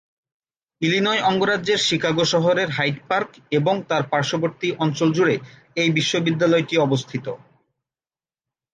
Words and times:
Illinois 0.81 1.21
অঙ্গরাজ্যের 1.21 1.79
Chicago 1.79 2.25
শহরের 2.25 2.69
Hyde 2.69 2.97
Park 3.09 3.29
এবং 3.51 3.75
তার 3.89 4.03
পাশ্ববর্তী 4.09 4.67
অঞ্চল 4.79 5.09
জুড়ে 5.13 5.35
এই 5.77 5.89
বিশ্ববিদ্যালয়টি 5.91 6.75
অবস্থিত। 6.77 7.25